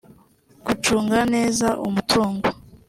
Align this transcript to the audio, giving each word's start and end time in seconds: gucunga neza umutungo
gucunga 0.65 1.19
neza 1.33 1.67
umutungo 1.87 2.47